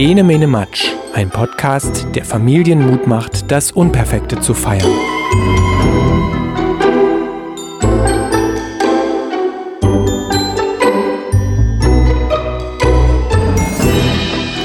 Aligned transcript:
Ene 0.00 0.24
Mene 0.24 0.46
Matsch, 0.46 0.94
ein 1.12 1.28
Podcast, 1.28 2.06
der 2.14 2.24
Familien 2.24 2.86
Mut 2.86 3.06
macht, 3.06 3.50
das 3.50 3.70
Unperfekte 3.70 4.40
zu 4.40 4.54
feiern. 4.54 4.88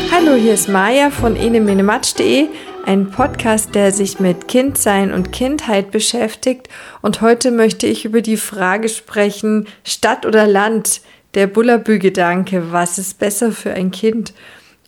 Hallo, 0.09 0.35
hier 0.35 0.53
ist 0.53 0.69
Maja 0.69 1.09
von 1.09 1.35
enemenematsch.de, 1.35 2.47
ein 2.85 3.11
Podcast, 3.11 3.75
der 3.75 3.91
sich 3.91 4.21
mit 4.21 4.47
Kindsein 4.47 5.11
und 5.11 5.33
Kindheit 5.33 5.91
beschäftigt. 5.91 6.69
Und 7.01 7.19
heute 7.19 7.51
möchte 7.51 7.87
ich 7.87 8.05
über 8.05 8.21
die 8.21 8.37
Frage 8.37 8.87
sprechen, 8.87 9.67
Stadt 9.83 10.25
oder 10.25 10.47
Land? 10.47 11.01
Der 11.35 11.47
Bullabü-Gedanke, 11.47 12.71
was 12.71 12.97
ist 12.97 13.19
besser 13.19 13.51
für 13.51 13.73
ein 13.73 13.91
Kind? 13.91 14.33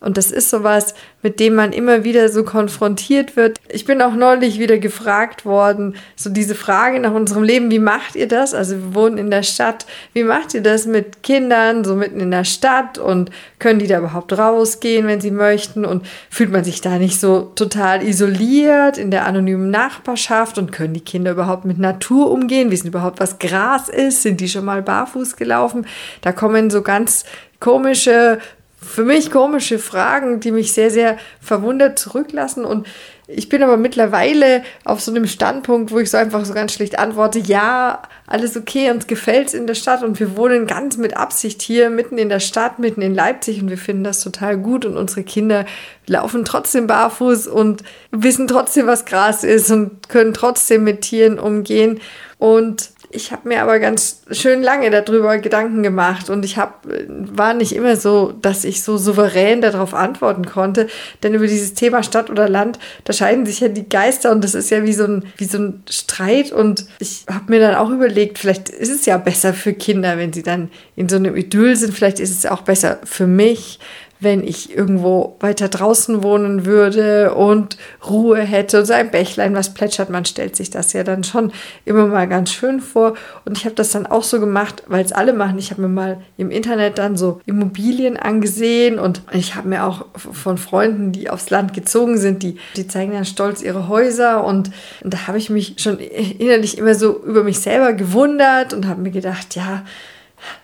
Und 0.00 0.16
das 0.16 0.30
ist 0.30 0.50
sowas, 0.50 0.94
mit 1.22 1.40
dem 1.40 1.56
man 1.56 1.72
immer 1.72 2.04
wieder 2.04 2.28
so 2.28 2.44
konfrontiert 2.44 3.36
wird. 3.36 3.58
Ich 3.68 3.84
bin 3.84 4.00
auch 4.00 4.14
neulich 4.14 4.60
wieder 4.60 4.78
gefragt 4.78 5.44
worden, 5.44 5.96
so 6.14 6.30
diese 6.30 6.54
Frage 6.54 7.00
nach 7.00 7.12
unserem 7.12 7.42
Leben, 7.42 7.70
wie 7.72 7.80
macht 7.80 8.14
ihr 8.14 8.28
das? 8.28 8.54
Also 8.54 8.76
wir 8.76 8.94
wohnen 8.94 9.18
in 9.18 9.30
der 9.30 9.42
Stadt, 9.42 9.86
wie 10.12 10.22
macht 10.22 10.54
ihr 10.54 10.62
das 10.62 10.86
mit 10.86 11.24
Kindern, 11.24 11.82
so 11.84 11.96
mitten 11.96 12.20
in 12.20 12.30
der 12.30 12.44
Stadt 12.44 12.98
und 12.98 13.30
können 13.58 13.80
die 13.80 13.88
da 13.88 13.98
überhaupt 13.98 14.38
rausgehen, 14.38 15.08
wenn 15.08 15.20
sie 15.20 15.32
möchten? 15.32 15.84
Und 15.84 16.06
fühlt 16.30 16.52
man 16.52 16.62
sich 16.62 16.80
da 16.80 16.98
nicht 16.98 17.18
so 17.18 17.50
total 17.56 18.04
isoliert 18.04 18.98
in 18.98 19.10
der 19.10 19.26
anonymen 19.26 19.70
Nachbarschaft 19.70 20.58
und 20.58 20.70
können 20.70 20.94
die 20.94 21.00
Kinder 21.00 21.32
überhaupt 21.32 21.64
mit 21.64 21.78
Natur 21.78 22.30
umgehen? 22.30 22.70
Wissen 22.70 22.88
überhaupt, 22.88 23.18
was 23.18 23.40
Gras 23.40 23.88
ist? 23.88 24.22
Sind 24.22 24.40
die 24.40 24.48
schon 24.48 24.64
mal 24.64 24.82
barfuß 24.82 25.34
gelaufen? 25.34 25.86
Da 26.20 26.30
kommen 26.30 26.70
so 26.70 26.82
ganz 26.82 27.24
komische 27.60 28.38
für 28.80 29.04
mich 29.04 29.30
komische 29.30 29.78
Fragen, 29.78 30.40
die 30.40 30.52
mich 30.52 30.72
sehr, 30.72 30.90
sehr 30.90 31.18
verwundert 31.40 31.98
zurücklassen. 31.98 32.64
Und 32.64 32.86
ich 33.26 33.48
bin 33.48 33.62
aber 33.62 33.76
mittlerweile 33.76 34.62
auf 34.84 35.00
so 35.00 35.10
einem 35.10 35.26
Standpunkt, 35.26 35.90
wo 35.90 35.98
ich 35.98 36.10
so 36.10 36.16
einfach 36.16 36.44
so 36.44 36.54
ganz 36.54 36.72
schlicht 36.72 36.98
antworte, 36.98 37.40
ja, 37.40 38.02
alles 38.26 38.56
okay, 38.56 38.90
uns 38.90 39.06
gefällt 39.06 39.48
es 39.48 39.54
in 39.54 39.66
der 39.66 39.74
Stadt 39.74 40.02
und 40.02 40.20
wir 40.20 40.36
wohnen 40.36 40.66
ganz 40.66 40.96
mit 40.96 41.16
Absicht 41.16 41.60
hier 41.60 41.90
mitten 41.90 42.18
in 42.18 42.28
der 42.28 42.40
Stadt, 42.40 42.78
mitten 42.78 43.02
in 43.02 43.14
Leipzig 43.14 43.60
und 43.60 43.68
wir 43.68 43.78
finden 43.78 44.04
das 44.04 44.20
total 44.20 44.56
gut 44.56 44.84
und 44.84 44.96
unsere 44.96 45.24
Kinder 45.24 45.66
laufen 46.06 46.44
trotzdem 46.44 46.86
barfuß 46.86 47.48
und 47.48 47.82
wissen 48.12 48.46
trotzdem, 48.46 48.86
was 48.86 49.04
Gras 49.04 49.44
ist 49.44 49.70
und 49.70 50.08
können 50.08 50.34
trotzdem 50.34 50.84
mit 50.84 51.02
Tieren 51.02 51.38
umgehen. 51.38 52.00
Und 52.38 52.90
ich 53.10 53.32
habe 53.32 53.48
mir 53.48 53.62
aber 53.62 53.78
ganz 53.78 54.22
schön 54.30 54.62
lange 54.62 54.90
darüber 54.90 55.38
Gedanken 55.38 55.82
gemacht 55.82 56.28
und 56.28 56.44
ich 56.44 56.58
hab, 56.58 56.86
war 57.08 57.54
nicht 57.54 57.72
immer 57.72 57.96
so, 57.96 58.32
dass 58.32 58.64
ich 58.64 58.82
so 58.82 58.98
souverän 58.98 59.62
darauf 59.62 59.94
antworten 59.94 60.44
konnte. 60.44 60.88
Denn 61.22 61.32
über 61.32 61.46
dieses 61.46 61.72
Thema 61.72 62.02
Stadt 62.02 62.28
oder 62.28 62.48
Land, 62.48 62.78
da 63.04 63.14
scheiden 63.14 63.46
sich 63.46 63.60
ja 63.60 63.68
die 63.68 63.88
Geister 63.88 64.30
und 64.30 64.44
das 64.44 64.54
ist 64.54 64.70
ja 64.70 64.84
wie 64.84 64.92
so 64.92 65.04
ein, 65.04 65.24
wie 65.38 65.46
so 65.46 65.58
ein 65.58 65.82
Streit. 65.88 66.52
Und 66.52 66.84
ich 66.98 67.24
habe 67.30 67.50
mir 67.50 67.60
dann 67.60 67.76
auch 67.76 67.88
überlegt, 67.88 68.38
vielleicht 68.38 68.68
ist 68.68 68.90
es 68.90 69.06
ja 69.06 69.16
besser 69.16 69.54
für 69.54 69.72
Kinder, 69.72 70.18
wenn 70.18 70.34
sie 70.34 70.42
dann 70.42 70.70
in 70.94 71.08
so 71.08 71.16
einem 71.16 71.34
Idyll 71.34 71.76
sind. 71.76 71.94
Vielleicht 71.94 72.20
ist 72.20 72.36
es 72.36 72.44
auch 72.44 72.62
besser 72.62 72.98
für 73.04 73.26
mich, 73.26 73.78
wenn 74.20 74.42
ich 74.42 74.74
irgendwo 74.74 75.36
weiter 75.40 75.68
draußen 75.68 76.22
wohnen 76.22 76.66
würde 76.66 77.34
und 77.34 77.76
Ruhe 78.08 78.40
hätte 78.40 78.80
und 78.80 78.86
so 78.86 78.92
ein 78.92 79.10
Bächlein, 79.10 79.54
was 79.54 79.74
plätschert, 79.74 80.10
man 80.10 80.24
stellt 80.24 80.56
sich 80.56 80.70
das 80.70 80.92
ja 80.92 81.04
dann 81.04 81.24
schon 81.24 81.52
immer 81.84 82.06
mal 82.06 82.26
ganz 82.26 82.52
schön 82.52 82.80
vor. 82.80 83.14
Und 83.44 83.56
ich 83.56 83.64
habe 83.64 83.74
das 83.74 83.90
dann 83.90 84.06
auch 84.06 84.24
so 84.24 84.40
gemacht, 84.40 84.82
weil 84.86 85.04
es 85.04 85.12
alle 85.12 85.32
machen. 85.32 85.58
Ich 85.58 85.70
habe 85.70 85.82
mir 85.82 85.88
mal 85.88 86.20
im 86.36 86.50
Internet 86.50 86.98
dann 86.98 87.16
so 87.16 87.40
Immobilien 87.46 88.16
angesehen 88.16 88.98
und 88.98 89.22
ich 89.32 89.54
habe 89.54 89.68
mir 89.68 89.84
auch 89.84 90.06
von 90.14 90.58
Freunden, 90.58 91.12
die 91.12 91.30
aufs 91.30 91.50
Land 91.50 91.72
gezogen 91.72 92.18
sind, 92.18 92.42
die, 92.42 92.58
die 92.76 92.88
zeigen 92.88 93.12
dann 93.12 93.24
stolz 93.24 93.62
ihre 93.62 93.88
Häuser 93.88 94.44
und, 94.44 94.70
und 95.02 95.14
da 95.14 95.26
habe 95.26 95.38
ich 95.38 95.50
mich 95.50 95.76
schon 95.78 95.98
innerlich 95.98 96.78
immer 96.78 96.94
so 96.94 97.22
über 97.24 97.44
mich 97.44 97.60
selber 97.60 97.92
gewundert 97.92 98.72
und 98.74 98.86
habe 98.86 99.00
mir 99.00 99.10
gedacht, 99.10 99.54
ja, 99.54 99.84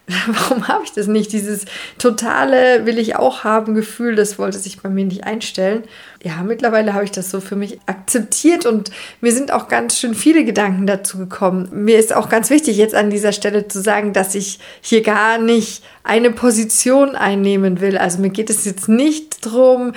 warum 0.26 0.68
habe 0.68 0.84
ich 0.84 0.92
das 0.92 1.06
nicht? 1.06 1.32
Dieses 1.32 1.64
totale 1.98 2.84
will 2.86 2.98
ich 2.98 3.16
auch 3.16 3.44
haben 3.44 3.74
Gefühl, 3.74 4.16
das 4.16 4.38
wollte 4.38 4.58
sich 4.58 4.80
bei 4.80 4.88
mir 4.88 5.04
nicht 5.04 5.24
einstellen. 5.24 5.84
Ja, 6.22 6.42
mittlerweile 6.42 6.94
habe 6.94 7.04
ich 7.04 7.10
das 7.10 7.30
so 7.30 7.40
für 7.40 7.56
mich 7.56 7.78
akzeptiert 7.86 8.66
und 8.66 8.90
mir 9.20 9.32
sind 9.32 9.52
auch 9.52 9.68
ganz 9.68 9.98
schön 9.98 10.14
viele 10.14 10.44
Gedanken 10.44 10.86
dazu 10.86 11.18
gekommen. 11.18 11.68
Mir 11.72 11.98
ist 11.98 12.14
auch 12.14 12.28
ganz 12.28 12.50
wichtig, 12.50 12.76
jetzt 12.76 12.94
an 12.94 13.10
dieser 13.10 13.32
Stelle 13.32 13.68
zu 13.68 13.80
sagen, 13.80 14.12
dass 14.12 14.34
ich 14.34 14.58
hier 14.80 15.02
gar 15.02 15.38
nicht 15.38 15.82
eine 16.02 16.30
Position 16.30 17.16
einnehmen 17.16 17.80
will. 17.80 17.96
Also 17.96 18.18
mir 18.18 18.30
geht 18.30 18.50
es 18.50 18.64
jetzt 18.64 18.88
nicht 18.88 19.44
darum, 19.46 19.92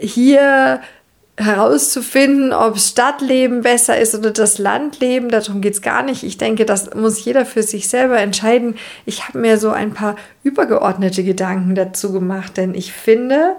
hier 0.00 0.80
herauszufinden, 1.36 2.52
ob 2.52 2.78
Stadtleben 2.78 3.62
besser 3.62 3.98
ist 3.98 4.14
oder 4.14 4.30
das 4.30 4.58
Landleben. 4.58 5.30
Darum 5.30 5.60
geht 5.60 5.74
es 5.74 5.82
gar 5.82 6.02
nicht. 6.02 6.22
Ich 6.22 6.38
denke, 6.38 6.64
das 6.64 6.94
muss 6.94 7.24
jeder 7.24 7.44
für 7.44 7.62
sich 7.62 7.88
selber 7.88 8.18
entscheiden. 8.18 8.76
Ich 9.04 9.26
habe 9.26 9.38
mir 9.38 9.58
so 9.58 9.70
ein 9.70 9.92
paar 9.94 10.16
übergeordnete 10.44 11.24
Gedanken 11.24 11.74
dazu 11.74 12.12
gemacht, 12.12 12.56
denn 12.56 12.74
ich 12.74 12.92
finde, 12.92 13.56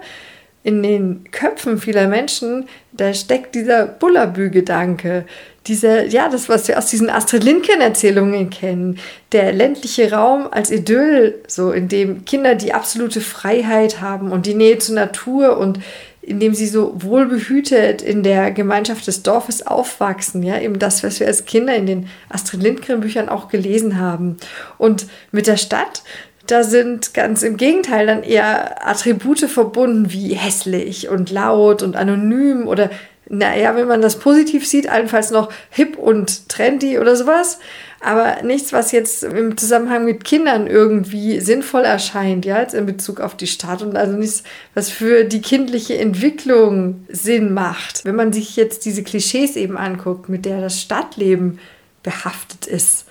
in 0.66 0.82
den 0.82 1.22
Köpfen 1.30 1.78
vieler 1.78 2.08
Menschen, 2.08 2.68
da 2.90 3.14
steckt 3.14 3.54
dieser 3.54 3.86
Bullabü-Gedanke. 3.86 5.24
Dieser, 5.68 6.06
ja, 6.06 6.28
das, 6.28 6.48
was 6.48 6.66
wir 6.66 6.76
aus 6.76 6.86
diesen 6.86 7.08
Astrid 7.08 7.44
Lindgren-Erzählungen 7.44 8.50
kennen. 8.50 8.98
Der 9.30 9.52
ländliche 9.52 10.10
Raum 10.10 10.48
als 10.50 10.72
Idyll, 10.72 11.36
so 11.46 11.70
in 11.70 11.86
dem 11.86 12.24
Kinder 12.24 12.56
die 12.56 12.74
absolute 12.74 13.20
Freiheit 13.20 14.00
haben 14.00 14.32
und 14.32 14.46
die 14.46 14.54
Nähe 14.54 14.78
zur 14.78 14.96
Natur 14.96 15.56
und 15.56 15.78
indem 16.20 16.52
sie 16.54 16.66
so 16.66 16.92
wohlbehütet 16.96 18.02
in 18.02 18.24
der 18.24 18.50
Gemeinschaft 18.50 19.06
des 19.06 19.22
Dorfes 19.22 19.64
aufwachsen. 19.64 20.42
Ja, 20.42 20.58
eben 20.58 20.80
das, 20.80 21.04
was 21.04 21.20
wir 21.20 21.28
als 21.28 21.44
Kinder 21.44 21.76
in 21.76 21.86
den 21.86 22.08
Astrid 22.28 22.64
Lindgren 22.64 23.00
Büchern 23.00 23.28
auch 23.28 23.48
gelesen 23.48 24.00
haben. 24.00 24.36
Und 24.78 25.06
mit 25.30 25.46
der 25.46 25.58
Stadt, 25.58 26.02
da 26.46 26.62
sind 26.62 27.14
ganz 27.14 27.42
im 27.42 27.56
Gegenteil 27.56 28.06
dann 28.06 28.22
eher 28.22 28.86
Attribute 28.86 29.40
verbunden 29.40 30.12
wie 30.12 30.34
hässlich 30.34 31.08
und 31.08 31.30
laut 31.30 31.82
und 31.82 31.96
anonym 31.96 32.66
oder 32.68 32.90
naja, 33.28 33.74
wenn 33.74 33.88
man 33.88 34.02
das 34.02 34.20
positiv 34.20 34.66
sieht, 34.66 34.88
allenfalls 34.88 35.32
noch 35.32 35.50
hip 35.70 35.98
und 35.98 36.48
trendy 36.48 36.98
oder 36.98 37.16
sowas 37.16 37.58
aber 38.00 38.42
nichts, 38.42 38.72
was 38.72 38.92
jetzt 38.92 39.24
im 39.24 39.56
Zusammenhang 39.56 40.04
mit 40.04 40.24
Kindern 40.24 40.66
irgendwie 40.66 41.40
sinnvoll 41.40 41.84
erscheint, 41.84 42.44
ja, 42.44 42.60
jetzt 42.60 42.74
in 42.74 42.86
Bezug 42.86 43.20
auf 43.20 43.36
die 43.36 43.46
Stadt 43.46 43.82
und 43.82 43.96
also 43.96 44.16
nichts, 44.16 44.42
was 44.74 44.90
für 44.90 45.24
die 45.24 45.40
kindliche 45.40 45.96
Entwicklung 45.98 47.06
Sinn 47.08 47.52
macht. 47.54 48.04
Wenn 48.04 48.14
man 48.14 48.32
sich 48.32 48.54
jetzt 48.56 48.84
diese 48.84 49.02
Klischees 49.02 49.56
eben 49.56 49.76
anguckt, 49.76 50.28
mit 50.28 50.44
der 50.44 50.60
das 50.60 50.80
Stadtleben 50.80 51.58
behaftet 52.02 52.66
ist. 52.66 53.06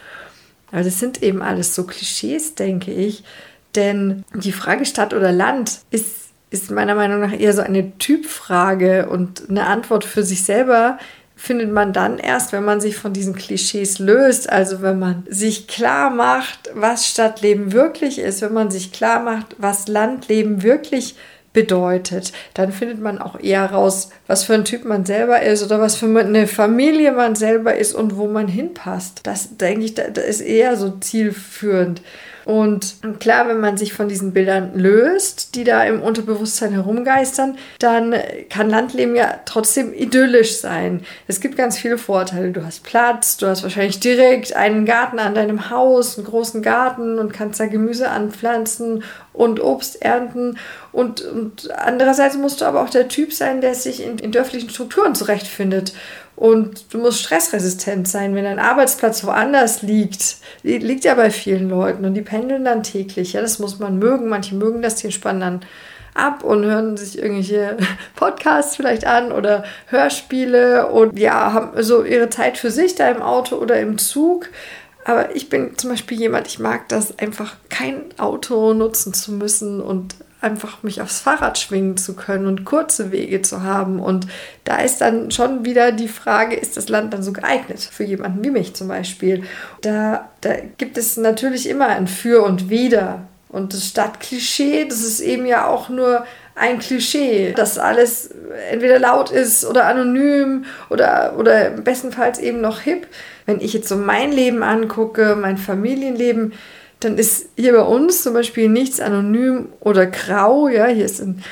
Aber 0.76 0.84
das 0.84 1.00
sind 1.00 1.24
eben 1.24 1.42
alles 1.42 1.74
so 1.74 1.86
Klischees, 1.86 2.56
denke 2.56 2.92
ich. 2.92 3.24
Denn 3.76 4.26
die 4.34 4.52
Frage 4.52 4.86
Stadt 4.86 5.14
oder 5.14 5.32
Land 5.32 5.80
ist, 5.90 6.34
ist 6.50 6.70
meiner 6.70 6.96
Meinung 6.96 7.22
nach 7.22 7.32
eher 7.32 7.54
so 7.54 7.62
eine 7.62 7.98
Typfrage 7.98 9.08
und 9.08 9.50
eine 9.50 9.68
Antwort 9.68 10.04
für 10.04 10.24
sich 10.24 10.44
selber 10.44 11.00
findet 11.38 11.72
man 11.72 11.94
dann 11.94 12.18
erst, 12.18 12.52
wenn 12.52 12.66
man 12.66 12.82
sich 12.82 12.98
von 12.98 13.14
diesen 13.14 13.36
Klischees 13.36 14.00
löst, 14.00 14.50
also 14.50 14.82
wenn 14.82 15.00
man 15.00 15.24
sich 15.30 15.70
klar 15.70 16.10
macht, 16.10 16.70
was 16.74 17.08
Stadtleben 17.08 17.72
wirklich 17.72 18.20
ist, 18.20 18.42
wenn 18.42 18.54
man 18.54 18.70
sich 18.70 18.92
klar 18.92 19.22
macht, 19.22 19.56
was 19.58 19.88
Landleben 19.88 20.62
wirklich 20.62 21.16
bedeutet, 21.56 22.32
dann 22.54 22.72
findet 22.72 23.02
man 23.02 23.20
auch 23.20 23.40
eher 23.40 23.66
raus, 23.66 24.12
was 24.28 24.44
für 24.44 24.54
ein 24.54 24.66
Typ 24.66 24.86
man 24.86 25.06
selber 25.06 25.42
ist 25.42 25.64
oder 25.64 25.82
was 25.82 25.96
für 25.96 26.06
eine 26.06 26.46
Familie 26.46 27.12
man 27.14 27.36
selber 27.36 27.76
ist 27.76 27.96
und 27.96 28.18
wo 28.18 28.28
man 28.28 28.48
hinpasst. 28.48 29.22
Das 29.24 29.58
denke 29.58 29.86
ich, 29.86 29.96
das 29.96 30.24
ist 30.24 30.42
eher 30.42 30.76
so 30.76 30.92
zielführend. 30.92 32.02
Und 32.46 32.98
klar, 33.20 33.48
wenn 33.48 33.60
man 33.60 33.76
sich 33.76 33.94
von 33.94 34.08
diesen 34.08 34.32
Bildern 34.32 34.78
löst, 34.78 35.56
die 35.56 35.64
da 35.64 35.84
im 35.84 36.04
Unterbewusstsein 36.04 36.74
herumgeistern, 36.74 37.58
dann 37.80 38.14
kann 38.52 38.70
Landleben 38.70 39.16
ja 39.16 39.40
trotzdem 39.46 39.94
idyllisch 39.96 40.58
sein. 40.58 41.02
Es 41.28 41.40
gibt 41.40 41.58
ganz 41.58 41.80
viele 41.80 41.98
Vorteile. 41.98 42.52
Du 42.52 42.64
hast 42.64 42.84
Platz, 42.84 43.38
du 43.38 43.48
hast 43.48 43.64
wahrscheinlich 43.64 44.00
direkt 44.00 44.56
einen 44.56 44.86
Garten 44.86 45.18
an 45.18 45.34
deinem 45.34 45.72
Haus, 45.72 46.20
einen 46.20 46.28
großen 46.28 46.62
Garten 46.62 47.18
und 47.18 47.34
kannst 47.34 47.60
da 47.60 47.66
Gemüse 47.66 48.12
anpflanzen 48.12 49.04
und 49.36 49.62
Obst 49.62 50.02
ernten. 50.02 50.58
Und, 50.92 51.22
und 51.22 51.72
andererseits 51.72 52.38
musst 52.38 52.62
du 52.62 52.66
aber 52.66 52.82
auch 52.82 52.90
der 52.90 53.08
Typ 53.08 53.34
sein, 53.34 53.62
der 53.62 53.76
sich 53.76 54.04
in, 54.04 54.18
in 54.20 54.32
dörflichen 54.32 54.70
Strukturen 54.70 55.16
zurechtfindet 55.16 55.94
und 56.36 56.94
du 56.94 56.98
musst 56.98 57.22
stressresistent 57.22 58.08
sein, 58.08 58.36
wenn 58.36 58.44
dein 58.44 58.60
Arbeitsplatz 58.60 59.24
woanders 59.24 59.82
liegt. 59.82 60.38
Liegt 60.64 61.06
ja 61.06 61.16
bei 61.16 61.32
vielen 61.32 61.70
Leuten 61.70 62.04
und 62.04 62.14
die 62.14 62.22
pendeln 62.22 62.66
dann 62.66 62.84
täglich. 62.84 63.34
Ja, 63.34 63.42
das 63.42 63.60
muss 63.60 63.80
man 63.80 64.00
mögen. 64.00 64.28
Manche 64.28 64.56
mögen 64.56 64.82
das, 64.82 64.96
die 64.96 65.12
spannen 65.12 65.40
dann 65.42 65.62
ab 66.14 66.44
und 66.44 66.66
hören 66.66 66.98
sich 66.98 67.18
irgendwelche 67.18 67.78
Podcasts 68.16 68.76
vielleicht 68.76 69.06
an 69.06 69.32
oder 69.32 69.64
Hörspiele 69.88 70.88
und 70.88 71.18
ja, 71.18 71.54
haben 71.54 71.82
so 71.84 72.04
ihre 72.04 72.30
Zeit 72.30 72.58
für 72.58 72.72
sich 72.72 72.96
da 72.96 73.10
im 73.10 73.22
Auto 73.22 73.56
oder 73.56 73.80
im 73.80 73.98
Zug. 73.98 74.50
Aber 75.06 75.36
ich 75.36 75.50
bin 75.50 75.78
zum 75.78 75.92
Beispiel 75.92 76.20
jemand, 76.20 76.48
ich 76.48 76.60
mag 76.60 76.90
das 76.90 77.18
einfach, 77.20 77.56
kein 77.70 78.04
Auto 78.18 78.74
nutzen 78.74 79.14
zu 79.14 79.32
müssen 79.32 79.80
und 79.80 80.16
einfach 80.42 80.84
mich 80.84 81.02
aufs 81.02 81.20
Fahrrad 81.20 81.58
schwingen 81.58 81.96
zu 81.98 82.16
können 82.16 82.48
und 82.48 82.66
kurze 82.66 83.12
Wege 83.12 83.42
zu 83.42 83.62
haben. 83.64 84.00
Und 84.00 84.28
da 84.64 84.78
ist 84.78 85.02
dann 85.02 85.32
schon 85.32 85.64
wieder 85.64 85.92
die 85.92 86.08
Frage, 86.08 86.56
ist 86.56 86.76
das 86.76 86.90
Land 86.90 87.14
dann 87.14 87.24
so 87.24 87.34
geeignet 87.34 87.80
für 87.80 88.04
jemanden 88.04 88.44
wie 88.44 88.52
mich 88.52 88.74
zum 88.76 88.88
Beispiel? 88.88 89.44
Da, 89.82 90.30
da 90.42 90.56
gibt 90.78 90.98
es 90.98 91.18
natürlich 91.18 91.70
immer 91.70 91.88
ein 91.88 92.08
Für 92.08 92.44
und 92.44 92.70
Wider. 92.70 93.28
Und 93.50 93.74
das 93.74 93.88
Stadtklischee, 93.88 94.86
das 94.86 95.02
ist 95.02 95.20
eben 95.20 95.46
ja 95.46 95.68
auch 95.68 95.88
nur 95.90 96.26
ein 96.56 96.80
Klischee, 96.80 97.52
dass 97.52 97.78
alles 97.78 98.30
entweder 98.72 98.98
laut 98.98 99.30
ist 99.30 99.66
oder 99.66 99.86
anonym 99.86 100.66
oder, 100.90 101.36
oder 101.38 101.70
bestenfalls 101.72 102.40
eben 102.40 102.62
noch 102.62 102.80
hip. 102.80 103.08
Wenn 103.46 103.60
ich 103.60 103.74
jetzt 103.74 103.90
so 103.90 103.98
mein 103.98 104.32
Leben 104.32 104.64
angucke, 104.64 105.36
mein 105.40 105.58
Familienleben, 105.58 106.54
dann 107.02 107.18
ist 107.18 107.50
hier 107.58 107.74
bei 107.74 107.82
uns 107.82 108.24
zum 108.24 108.34
Beispiel 108.34 108.70
nichts 108.70 109.02
anonym 109.02 109.68
oder 109.82 110.06
grau. 110.06 110.70
Ja, 110.70 110.88
hier 110.88 111.06
ist 111.06 111.22
ein, 111.22 111.44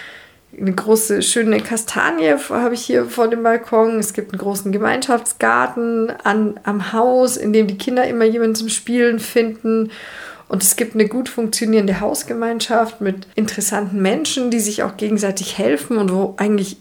eine 0.58 0.72
große, 0.72 1.22
schöne 1.22 1.60
Kastanie, 1.60 2.36
habe 2.50 2.74
ich 2.74 2.82
hier 2.82 3.06
vor 3.06 3.28
dem 3.28 3.44
Balkon. 3.44 4.00
Es 4.00 4.14
gibt 4.14 4.32
einen 4.32 4.40
großen 4.40 4.72
Gemeinschaftsgarten 4.72 6.14
an, 6.24 6.60
am 6.64 6.94
Haus, 6.94 7.36
in 7.36 7.52
dem 7.52 7.68
die 7.68 7.78
Kinder 7.78 8.08
immer 8.08 8.26
jemanden 8.26 8.56
zum 8.56 8.70
Spielen 8.70 9.20
finden. 9.20 9.92
Und 10.54 10.62
es 10.62 10.76
gibt 10.76 10.94
eine 10.94 11.08
gut 11.08 11.30
funktionierende 11.30 12.00
Hausgemeinschaft 12.00 13.02
mit 13.02 13.26
interessanten 13.34 14.00
Menschen, 14.00 14.52
die 14.52 14.60
sich 14.60 14.84
auch 14.84 14.98
gegenseitig 14.98 15.58
helfen 15.58 15.98
und 15.98 16.14
wo 16.14 16.36
eigentlich 16.38 16.78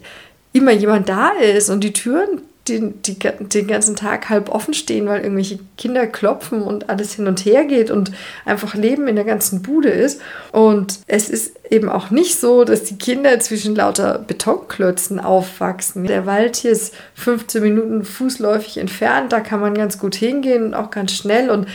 immer 0.51 0.69
jemand 0.69 1.09
da 1.09 1.31
ist 1.31 1.71
und 1.71 1.83
die 1.83 1.91
Türen 1.91 2.43
die, 2.67 2.93
die, 2.93 3.17
den 3.19 3.67
ganzen 3.67 3.95
Tag 3.95 4.29
halb 4.29 4.49
offen 4.49 4.75
stehen, 4.75 5.07
weil 5.07 5.21
irgendwelche 5.21 5.57
Kinder 5.75 6.05
klopfen 6.05 6.61
und 6.61 6.87
alles 6.87 7.13
hin 7.15 7.25
und 7.25 7.43
her 7.45 7.65
geht 7.65 7.89
und 7.89 8.11
einfach 8.45 8.75
Leben 8.75 9.07
in 9.07 9.15
der 9.15 9.25
ganzen 9.25 9.63
Bude 9.63 9.89
ist. 9.89 10.21
Und 10.51 10.99
es 11.07 11.27
ist 11.27 11.55
eben 11.69 11.89
auch 11.89 12.11
nicht 12.11 12.39
so, 12.39 12.63
dass 12.65 12.83
die 12.83 12.97
Kinder 12.97 13.39
zwischen 13.39 13.75
lauter 13.75 14.19
Betonklötzen 14.19 15.19
aufwachsen. 15.19 16.05
Der 16.05 16.27
Wald 16.27 16.57
hier 16.57 16.71
ist 16.71 16.93
15 17.15 17.61
Minuten 17.61 18.05
fußläufig 18.05 18.77
entfernt, 18.77 19.33
da 19.33 19.39
kann 19.39 19.59
man 19.59 19.73
ganz 19.73 19.97
gut 19.97 20.13
hingehen 20.13 20.63
und 20.63 20.73
auch 20.75 20.91
ganz 20.91 21.11
schnell. 21.11 21.49
Und 21.49 21.67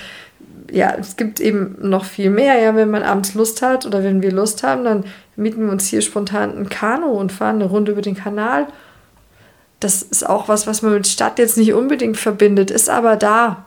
ja, 0.70 0.94
es 0.99 1.17
gibt 1.17 1.41
eben 1.41 1.76
noch 1.81 2.05
viel 2.05 2.31
mehr. 2.31 2.61
Ja, 2.61 2.75
wenn 2.75 2.91
man 2.91 3.03
abends 3.03 3.35
Lust 3.35 3.62
hat 3.62 3.87
oder 3.87 4.03
wenn 4.03 4.23
wir 4.23 4.32
Lust 4.32 4.62
haben, 4.62 4.85
dann 4.85 5.05
mieten 5.37 5.65
wir 5.65 5.73
uns 5.73 5.87
hier 5.87 6.03
spontan 6.03 6.56
ein 6.56 6.69
Kanu 6.69 7.09
und 7.09 7.32
fahren 7.32 7.56
eine 7.56 7.67
Runde 7.67 7.93
über 7.93 8.03
den 8.03 8.17
Kanal 8.17 8.67
das 9.81 10.03
ist 10.03 10.29
auch 10.29 10.49
was, 10.49 10.67
was 10.67 10.82
man 10.82 10.93
mit 10.93 11.06
Stadt 11.06 11.38
jetzt 11.38 11.56
nicht 11.56 11.73
unbedingt 11.73 12.17
verbindet, 12.17 12.70
ist 12.70 12.91
aber 12.91 13.17
da. 13.17 13.67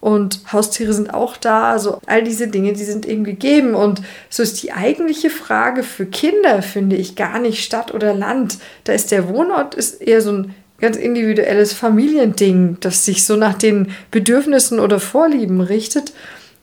Und 0.00 0.40
Haustiere 0.50 0.94
sind 0.94 1.12
auch 1.12 1.36
da. 1.36 1.70
Also 1.72 2.00
all 2.06 2.24
diese 2.24 2.48
Dinge, 2.48 2.72
die 2.72 2.84
sind 2.84 3.04
eben 3.04 3.24
gegeben. 3.24 3.74
Und 3.74 4.00
so 4.30 4.42
ist 4.42 4.62
die 4.62 4.72
eigentliche 4.72 5.28
Frage 5.28 5.82
für 5.82 6.06
Kinder, 6.06 6.62
finde 6.62 6.96
ich, 6.96 7.16
gar 7.16 7.38
nicht 7.38 7.62
Stadt 7.62 7.92
oder 7.92 8.14
Land. 8.14 8.56
Da 8.84 8.94
ist 8.94 9.10
der 9.10 9.28
Wohnort 9.28 9.74
ist 9.74 10.00
eher 10.00 10.22
so 10.22 10.32
ein 10.32 10.54
ganz 10.80 10.96
individuelles 10.96 11.74
Familiending, 11.74 12.78
das 12.80 13.04
sich 13.04 13.26
so 13.26 13.36
nach 13.36 13.52
den 13.52 13.92
Bedürfnissen 14.10 14.80
oder 14.80 14.98
Vorlieben 14.98 15.60
richtet. 15.60 16.14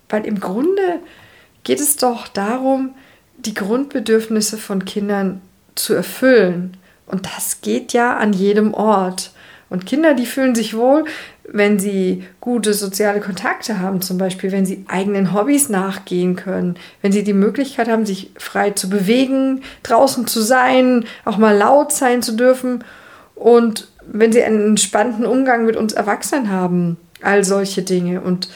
Weil 0.09 0.25
im 0.25 0.39
Grunde 0.39 0.99
geht 1.63 1.79
es 1.79 1.97
doch 1.97 2.27
darum, 2.27 2.95
die 3.37 3.53
Grundbedürfnisse 3.53 4.57
von 4.57 4.85
Kindern 4.85 5.41
zu 5.75 5.93
erfüllen. 5.93 6.77
Und 7.05 7.27
das 7.35 7.61
geht 7.61 7.93
ja 7.93 8.17
an 8.17 8.33
jedem 8.33 8.73
Ort. 8.73 9.31
Und 9.69 9.85
Kinder, 9.85 10.13
die 10.13 10.25
fühlen 10.25 10.55
sich 10.55 10.75
wohl, 10.75 11.05
wenn 11.43 11.79
sie 11.79 12.25
gute 12.39 12.73
soziale 12.73 13.19
Kontakte 13.19 13.79
haben, 13.79 14.01
zum 14.01 14.17
Beispiel, 14.17 14.51
wenn 14.51 14.65
sie 14.65 14.85
eigenen 14.87 15.33
Hobbys 15.33 15.69
nachgehen 15.69 16.35
können, 16.35 16.75
wenn 17.01 17.11
sie 17.11 17.23
die 17.23 17.33
Möglichkeit 17.33 17.89
haben, 17.89 18.05
sich 18.05 18.31
frei 18.37 18.71
zu 18.71 18.89
bewegen, 18.89 19.61
draußen 19.83 20.27
zu 20.27 20.41
sein, 20.41 21.05
auch 21.25 21.37
mal 21.37 21.55
laut 21.55 21.91
sein 21.91 22.21
zu 22.21 22.33
dürfen 22.33 22.83
und 23.35 23.87
wenn 24.09 24.31
sie 24.31 24.43
einen 24.43 24.65
entspannten 24.69 25.25
Umgang 25.25 25.65
mit 25.65 25.75
uns 25.75 25.93
Erwachsenen 25.93 26.49
haben, 26.49 26.97
all 27.21 27.43
solche 27.43 27.81
Dinge. 27.81 28.21
Und 28.21 28.49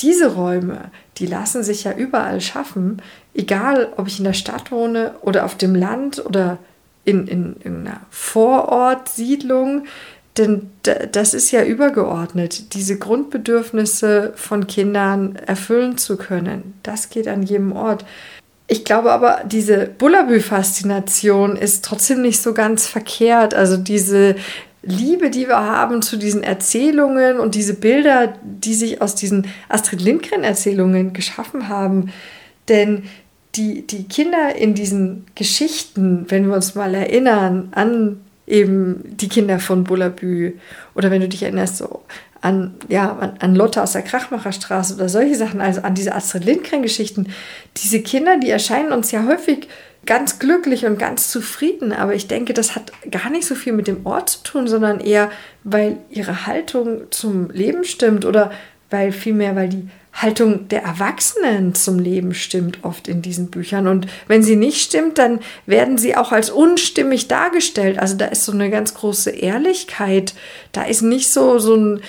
diese 0.00 0.34
Räume, 0.34 0.90
die 1.16 1.26
lassen 1.26 1.62
sich 1.62 1.84
ja 1.84 1.92
überall 1.92 2.40
schaffen, 2.40 3.02
egal 3.34 3.88
ob 3.96 4.06
ich 4.06 4.18
in 4.18 4.24
der 4.24 4.32
Stadt 4.32 4.70
wohne 4.70 5.14
oder 5.22 5.44
auf 5.44 5.56
dem 5.56 5.74
Land 5.74 6.24
oder 6.24 6.58
in, 7.04 7.26
in, 7.26 7.56
in 7.60 7.86
einer 7.86 8.00
Vorortsiedlung, 8.10 9.84
denn 10.36 10.70
das 11.12 11.34
ist 11.34 11.50
ja 11.50 11.64
übergeordnet, 11.64 12.74
diese 12.74 12.96
Grundbedürfnisse 12.96 14.32
von 14.36 14.68
Kindern 14.68 15.34
erfüllen 15.34 15.98
zu 15.98 16.16
können. 16.16 16.74
Das 16.84 17.10
geht 17.10 17.26
an 17.26 17.42
jedem 17.42 17.72
Ort. 17.72 18.04
Ich 18.68 18.84
glaube 18.84 19.10
aber, 19.10 19.40
diese 19.46 19.86
Bullabü-Faszination 19.86 21.56
ist 21.56 21.84
trotzdem 21.84 22.22
nicht 22.22 22.40
so 22.40 22.54
ganz 22.54 22.86
verkehrt. 22.86 23.54
Also 23.54 23.76
diese 23.78 24.36
Liebe, 24.82 25.30
die 25.30 25.48
wir 25.48 25.58
haben 25.58 26.02
zu 26.02 26.16
diesen 26.16 26.42
Erzählungen 26.42 27.40
und 27.40 27.54
diese 27.54 27.74
Bilder, 27.74 28.34
die 28.42 28.74
sich 28.74 29.02
aus 29.02 29.14
diesen 29.14 29.46
Astrid 29.68 30.00
Lindgren-Erzählungen 30.00 31.12
geschaffen 31.12 31.68
haben. 31.68 32.12
Denn 32.68 33.04
die, 33.54 33.86
die 33.86 34.04
Kinder 34.04 34.54
in 34.56 34.74
diesen 34.74 35.26
Geschichten, 35.34 36.26
wenn 36.28 36.46
wir 36.46 36.54
uns 36.54 36.74
mal 36.74 36.94
erinnern 36.94 37.68
an 37.72 38.20
eben 38.46 39.02
die 39.16 39.28
Kinder 39.28 39.58
von 39.58 39.84
Bullabü 39.84 40.54
oder 40.94 41.10
wenn 41.10 41.20
du 41.20 41.28
dich 41.28 41.42
erinnerst 41.42 41.76
so 41.76 42.02
an, 42.40 42.74
ja, 42.88 43.16
an, 43.16 43.34
an 43.40 43.54
Lotte 43.54 43.82
aus 43.82 43.92
der 43.92 44.02
Krachmacherstraße 44.02 44.94
oder 44.94 45.08
solche 45.08 45.34
Sachen, 45.34 45.60
also 45.60 45.82
an 45.82 45.94
diese 45.94 46.14
Astrid 46.14 46.44
Lindgren-Geschichten, 46.44 47.26
diese 47.76 48.00
Kinder, 48.00 48.38
die 48.38 48.50
erscheinen 48.50 48.92
uns 48.92 49.10
ja 49.10 49.26
häufig 49.26 49.68
ganz 50.08 50.38
glücklich 50.38 50.86
und 50.86 50.98
ganz 50.98 51.30
zufrieden, 51.30 51.92
aber 51.92 52.14
ich 52.14 52.28
denke, 52.28 52.54
das 52.54 52.74
hat 52.74 52.92
gar 53.10 53.28
nicht 53.28 53.46
so 53.46 53.54
viel 53.54 53.74
mit 53.74 53.86
dem 53.86 54.06
Ort 54.06 54.30
zu 54.30 54.42
tun, 54.42 54.66
sondern 54.66 55.00
eher, 55.00 55.30
weil 55.64 55.98
ihre 56.08 56.46
Haltung 56.46 57.02
zum 57.10 57.50
Leben 57.50 57.84
stimmt 57.84 58.24
oder 58.24 58.50
weil 58.88 59.12
vielmehr, 59.12 59.54
weil 59.54 59.68
die 59.68 59.88
Haltung 60.14 60.66
der 60.68 60.82
Erwachsenen 60.82 61.74
zum 61.74 61.98
Leben 61.98 62.32
stimmt 62.32 62.78
oft 62.82 63.06
in 63.06 63.20
diesen 63.20 63.50
Büchern. 63.50 63.86
Und 63.86 64.06
wenn 64.26 64.42
sie 64.42 64.56
nicht 64.56 64.80
stimmt, 64.80 65.18
dann 65.18 65.40
werden 65.66 65.98
sie 65.98 66.16
auch 66.16 66.32
als 66.32 66.48
unstimmig 66.48 67.28
dargestellt. 67.28 67.98
Also 67.98 68.16
da 68.16 68.24
ist 68.24 68.44
so 68.44 68.52
eine 68.52 68.70
ganz 68.70 68.94
große 68.94 69.30
Ehrlichkeit. 69.30 70.32
Da 70.72 70.84
ist 70.84 71.02
nicht 71.02 71.30
so, 71.30 71.58
so 71.58 71.76
ein, 71.76 72.00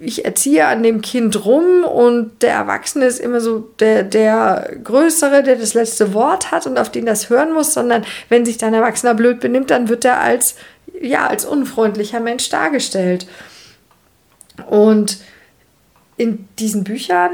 ich 0.00 0.24
erziehe 0.24 0.66
an 0.66 0.82
dem 0.82 1.00
Kind 1.00 1.44
rum 1.44 1.84
und 1.84 2.42
der 2.42 2.52
Erwachsene 2.52 3.06
ist 3.06 3.20
immer 3.20 3.40
so 3.40 3.60
der, 3.78 4.02
der 4.02 4.70
Größere, 4.82 5.42
der 5.42 5.56
das 5.56 5.74
letzte 5.74 6.14
Wort 6.14 6.50
hat 6.50 6.66
und 6.66 6.78
auf 6.78 6.90
den 6.90 7.06
das 7.06 7.30
hören 7.30 7.52
muss, 7.52 7.74
sondern 7.74 8.04
wenn 8.28 8.44
sich 8.44 8.58
dein 8.58 8.74
Erwachsener 8.74 9.14
blöd 9.14 9.40
benimmt, 9.40 9.70
dann 9.70 9.88
wird 9.88 10.04
er 10.04 10.20
als, 10.20 10.56
ja, 11.00 11.26
als 11.26 11.44
unfreundlicher 11.44 12.20
Mensch 12.20 12.48
dargestellt. 12.48 13.26
Und 14.68 15.18
in 16.16 16.48
diesen 16.58 16.82
Büchern, 16.82 17.30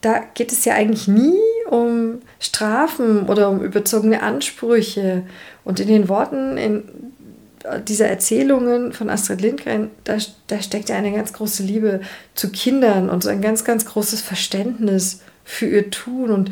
da 0.00 0.20
geht 0.34 0.52
es 0.52 0.64
ja 0.64 0.74
eigentlich 0.74 1.06
nie 1.06 1.38
um 1.68 2.22
Strafen 2.40 3.28
oder 3.28 3.50
um 3.50 3.62
überzogene 3.62 4.22
Ansprüche. 4.22 5.24
Und 5.64 5.80
in 5.80 5.88
den 5.88 6.08
Worten 6.08 6.56
in 6.56 7.12
dieser 7.86 8.08
Erzählungen 8.08 8.92
von 8.92 9.10
Astrid 9.10 9.40
Lindgren, 9.40 9.90
da, 10.04 10.16
da 10.46 10.60
steckt 10.62 10.88
ja 10.88 10.96
eine 10.96 11.12
ganz 11.12 11.32
große 11.32 11.62
Liebe 11.62 12.00
zu 12.34 12.50
Kindern 12.50 13.08
und 13.10 13.22
so 13.22 13.28
ein 13.28 13.40
ganz, 13.40 13.64
ganz 13.64 13.84
großes 13.84 14.20
Verständnis 14.20 15.20
für 15.44 15.66
ihr 15.66 15.90
Tun. 15.90 16.30
Und 16.30 16.50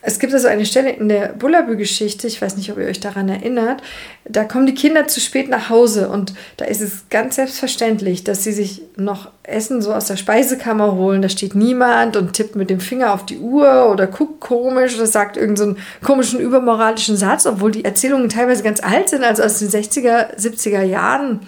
es 0.00 0.18
gibt 0.18 0.32
also 0.32 0.46
eine 0.46 0.64
Stelle 0.64 0.90
in 0.90 1.08
der 1.08 1.28
Bullabü-Geschichte, 1.28 2.28
ich 2.28 2.40
weiß 2.40 2.56
nicht, 2.56 2.70
ob 2.70 2.78
ihr 2.78 2.86
euch 2.86 3.00
daran 3.00 3.28
erinnert, 3.28 3.82
da 4.24 4.44
kommen 4.44 4.66
die 4.66 4.74
Kinder 4.74 5.08
zu 5.08 5.20
spät 5.20 5.48
nach 5.48 5.70
Hause 5.70 6.08
und 6.08 6.34
da 6.56 6.66
ist 6.66 6.80
es 6.80 7.06
ganz 7.10 7.34
selbstverständlich, 7.34 8.22
dass 8.22 8.44
sie 8.44 8.52
sich 8.52 8.82
noch 8.96 9.30
Essen 9.42 9.82
so 9.82 9.92
aus 9.92 10.06
der 10.06 10.16
Speisekammer 10.16 10.94
holen. 10.94 11.22
Da 11.22 11.28
steht 11.28 11.54
niemand 11.54 12.16
und 12.16 12.32
tippt 12.34 12.54
mit 12.54 12.70
dem 12.70 12.80
Finger 12.80 13.12
auf 13.12 13.26
die 13.26 13.38
Uhr 13.38 13.90
oder 13.90 14.06
guckt 14.06 14.40
komisch 14.40 14.94
oder 14.94 15.06
sagt 15.06 15.36
irgendeinen 15.36 15.76
so 15.76 16.06
komischen 16.06 16.38
übermoralischen 16.38 17.16
Satz, 17.16 17.46
obwohl 17.46 17.72
die 17.72 17.84
Erzählungen 17.84 18.28
teilweise 18.28 18.62
ganz 18.62 18.82
alt 18.82 19.08
sind, 19.08 19.24
also 19.24 19.42
aus 19.42 19.58
den 19.58 19.68
60er, 19.68 20.36
70er 20.36 20.82
Jahren 20.82 21.40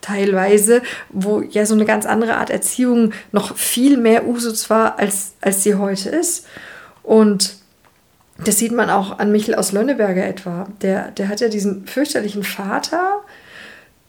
teilweise, 0.00 0.82
wo 1.08 1.40
ja 1.40 1.66
so 1.66 1.74
eine 1.74 1.84
ganz 1.84 2.06
andere 2.06 2.36
Art 2.36 2.50
Erziehung 2.50 3.12
noch 3.32 3.56
viel 3.56 3.96
mehr 3.96 4.26
Usus 4.26 4.70
war, 4.70 4.98
als, 4.98 5.32
als 5.40 5.64
sie 5.64 5.74
heute 5.74 6.10
ist. 6.10 6.46
Und 7.02 7.57
das 8.44 8.58
sieht 8.58 8.72
man 8.72 8.88
auch 8.88 9.18
an 9.18 9.32
Michel 9.32 9.54
aus 9.54 9.72
Lönneberger 9.72 10.24
etwa. 10.24 10.68
Der, 10.80 11.10
der 11.10 11.28
hat 11.28 11.40
ja 11.40 11.48
diesen 11.48 11.86
fürchterlichen 11.86 12.44
Vater. 12.44 13.22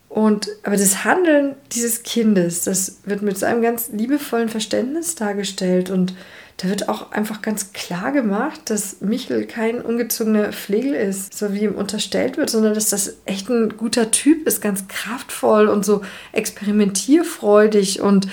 Und, 0.08 0.50
aber 0.64 0.76
das 0.76 1.04
Handeln 1.04 1.56
dieses 1.72 2.04
Kindes, 2.04 2.64
das 2.64 3.00
wird 3.06 3.22
mit 3.22 3.44
einem 3.44 3.62
ganz 3.62 3.90
liebevollen 3.90 4.50
Verständnis 4.50 5.16
dargestellt. 5.16 5.90
Und 5.90 6.14
da 6.58 6.68
wird 6.68 6.90
auch 6.90 7.12
einfach 7.12 7.42
ganz 7.42 7.74
klar 7.74 8.12
gemacht, 8.12 8.62
dass 8.66 9.02
Michel 9.02 9.46
kein 9.46 9.82
ungezogener 9.82 10.52
Pflegel 10.52 10.94
ist, 10.94 11.38
so 11.38 11.54
wie 11.54 11.64
ihm 11.64 11.76
unterstellt 11.76 12.38
wird, 12.38 12.50
sondern 12.50 12.74
dass 12.74 12.90
das 12.90 13.18
echt 13.26 13.50
ein 13.50 13.78
guter 13.78 14.12
Typ 14.12 14.48
ist, 14.48 14.62
ganz 14.62 14.88
kraftvoll 14.88 15.70
und 15.70 15.86
so 15.86 16.02
experimentierfreudig. 16.34 18.02
Und 18.02 18.28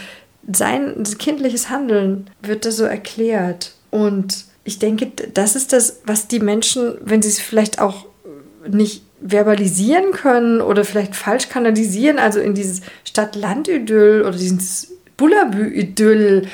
sein 0.50 1.04
kindliches 1.18 1.70
Handeln 1.70 2.28
wird 2.42 2.64
da 2.64 2.70
so 2.70 2.84
erklärt. 2.84 3.74
Und 3.90 4.45
ich 4.66 4.80
denke, 4.80 5.12
das 5.32 5.54
ist 5.54 5.72
das, 5.72 6.00
was 6.04 6.26
die 6.26 6.40
Menschen, 6.40 6.98
wenn 7.00 7.22
sie 7.22 7.28
es 7.28 7.38
vielleicht 7.38 7.80
auch 7.80 8.06
nicht 8.68 9.04
verbalisieren 9.26 10.10
können 10.10 10.60
oder 10.60 10.84
vielleicht 10.84 11.14
falsch 11.14 11.48
kanalisieren, 11.48 12.18
also 12.18 12.40
in 12.40 12.54
dieses 12.54 12.80
Stadt-Land-Idyll 13.04 14.22
oder 14.22 14.36
dieses 14.36 14.92
Bullabü-Idyll 15.16 16.48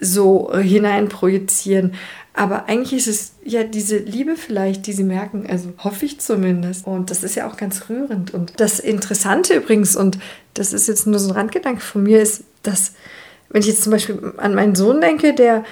so 0.00 0.50
hineinprojizieren. 0.56 1.92
Aber 2.32 2.68
eigentlich 2.68 3.06
ist 3.06 3.06
es 3.06 3.32
ja 3.44 3.64
diese 3.64 3.98
Liebe 3.98 4.36
vielleicht, 4.36 4.86
die 4.86 4.94
sie 4.94 5.04
merken, 5.04 5.46
also 5.46 5.74
hoffe 5.78 6.06
ich 6.06 6.20
zumindest. 6.20 6.86
Und 6.86 7.10
das 7.10 7.22
ist 7.22 7.34
ja 7.34 7.46
auch 7.46 7.58
ganz 7.58 7.90
rührend. 7.90 8.32
Und 8.32 8.54
das 8.56 8.80
Interessante 8.80 9.54
übrigens, 9.54 9.94
und 9.94 10.18
das 10.54 10.72
ist 10.72 10.88
jetzt 10.88 11.06
nur 11.06 11.18
so 11.18 11.28
ein 11.28 11.36
Randgedanke 11.36 11.82
von 11.82 12.02
mir, 12.02 12.22
ist, 12.22 12.44
dass, 12.62 12.92
wenn 13.50 13.60
ich 13.60 13.68
jetzt 13.68 13.82
zum 13.82 13.92
Beispiel 13.92 14.32
an 14.38 14.54
meinen 14.54 14.74
Sohn 14.74 15.02
denke, 15.02 15.34
der, 15.34 15.64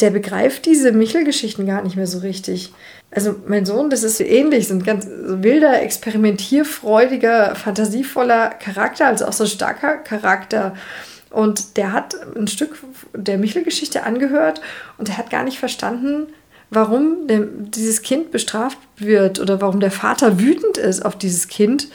der 0.00 0.10
begreift 0.10 0.66
diese 0.66 0.92
Michel-Geschichten 0.92 1.66
gar 1.66 1.82
nicht 1.82 1.96
mehr 1.96 2.06
so 2.06 2.18
richtig. 2.18 2.72
Also 3.10 3.36
mein 3.46 3.66
Sohn, 3.66 3.90
das 3.90 4.02
ist 4.02 4.18
so 4.18 4.24
ähnlich, 4.24 4.68
so 4.68 4.74
ein 4.74 4.82
ganz 4.82 5.06
wilder, 5.06 5.82
experimentierfreudiger, 5.82 7.54
fantasievoller 7.54 8.50
Charakter, 8.50 9.06
also 9.06 9.26
auch 9.26 9.32
so 9.32 9.44
ein 9.44 9.50
starker 9.50 9.98
Charakter. 9.98 10.74
Und 11.30 11.76
der 11.76 11.92
hat 11.92 12.16
ein 12.36 12.48
Stück 12.48 12.76
der 13.14 13.38
Michel-Geschichte 13.38 14.02
angehört 14.02 14.60
und 14.98 15.08
er 15.08 15.18
hat 15.18 15.30
gar 15.30 15.44
nicht 15.44 15.58
verstanden, 15.58 16.28
warum 16.70 17.26
dieses 17.28 18.02
Kind 18.02 18.32
bestraft 18.32 18.78
wird 18.96 19.40
oder 19.40 19.60
warum 19.60 19.80
der 19.80 19.90
Vater 19.90 20.40
wütend 20.40 20.78
ist 20.78 21.04
auf 21.04 21.16
dieses 21.16 21.48
Kind 21.48 21.88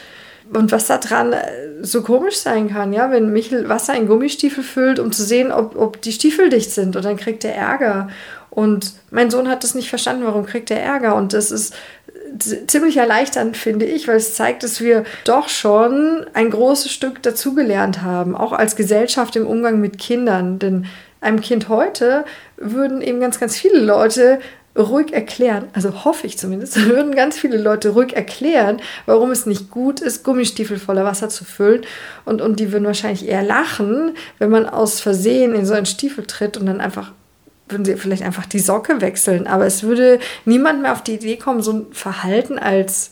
und 0.54 0.72
was 0.72 0.88
daran 0.88 1.34
äh, 1.34 1.44
so 1.82 2.02
komisch 2.02 2.38
sein 2.38 2.70
kann, 2.70 2.94
ja, 2.94 3.12
wenn 3.12 3.32
Michel 3.32 3.70
Wasser 3.70 3.96
in 3.96 4.08
Gummistiefel 4.08 4.64
füllt, 4.64 5.00
um 5.00 5.12
zu 5.12 5.24
sehen, 5.24 5.52
ob, 5.52 5.76
ob 5.76 6.02
die 6.02 6.12
Stiefel 6.12 6.50
dicht 6.50 6.72
sind 6.72 6.96
und 6.96 7.06
dann 7.06 7.18
kriegt 7.18 7.44
er 7.44 7.56
Ärger. 7.56 8.10
Und 8.50 8.94
mein 9.12 9.30
Sohn 9.30 9.50
hat 9.50 9.64
das 9.64 9.76
nicht 9.76 9.90
verstanden, 9.90 10.26
warum 10.26 10.46
kriegt 10.46 10.72
er 10.72 10.82
Ärger. 10.82 11.16
Und 11.16 11.34
das 11.34 11.52
ist 11.52 11.76
ziemlich 12.68 12.98
erleichternd, 12.98 13.56
finde 13.56 13.86
ich, 13.86 14.08
weil 14.08 14.18
es 14.18 14.36
zeigt, 14.36 14.64
dass 14.64 14.82
wir 14.82 15.04
doch 15.24 15.50
schon 15.50 16.26
ein 16.34 16.50
großes 16.50 16.92
Stück 16.92 17.22
dazugelernt 17.22 18.02
haben, 18.02 18.36
auch 18.36 18.54
als 18.54 18.76
Gesellschaft 18.76 19.36
im 19.36 19.48
Umgang 19.48 19.80
mit 19.80 19.98
Kindern. 19.98 20.60
Denn 20.60 20.86
einem 21.22 21.42
Kind 21.42 21.70
heute 21.70 22.26
würden 22.58 23.02
eben 23.02 23.20
ganz, 23.20 23.40
ganz 23.40 23.58
viele 23.58 23.80
Leute 23.80 24.40
ruhig 24.78 25.14
erklären, 25.14 25.66
also 25.74 26.06
hoffe 26.06 26.28
ich 26.28 26.38
zumindest, 26.38 26.76
würden 26.88 27.16
ganz 27.16 27.38
viele 27.38 27.58
Leute 27.58 27.90
ruhig 27.90 28.16
erklären, 28.16 28.82
warum 29.06 29.32
es 29.32 29.46
nicht 29.46 29.72
gut 29.72 30.00
ist, 30.00 30.24
Gummistiefel 30.24 30.78
voller 30.78 31.04
Wasser 31.04 31.30
zu 31.30 31.46
füllen. 31.46 31.82
Und, 32.26 32.42
und 32.42 32.60
die 32.60 32.72
würden 32.72 32.86
wahrscheinlich 32.86 33.28
eher 33.28 33.44
lachen, 33.44 34.16
wenn 34.40 34.50
man 34.50 34.68
aus 34.68 35.00
Versehen 35.00 35.56
in 35.56 35.66
so 35.66 35.74
einen 35.74 35.86
Stiefel 35.86 36.26
tritt 36.26 36.58
und 36.58 36.66
dann 36.66 36.82
einfach 36.82 37.12
würden 37.70 37.84
sie 37.84 37.98
vielleicht 37.98 38.24
einfach 38.24 38.46
die 38.46 38.60
Socke 38.60 39.02
wechseln. 39.02 39.46
Aber 39.46 39.66
es 39.66 39.84
würde 39.84 40.20
niemand 40.46 40.82
mehr 40.82 40.94
auf 40.94 41.04
die 41.04 41.16
Idee 41.16 41.38
kommen, 41.38 41.62
so 41.62 41.74
ein 41.74 41.86
Verhalten 41.92 42.58
als, 42.58 43.12